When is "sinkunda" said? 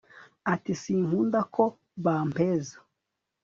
0.81-1.39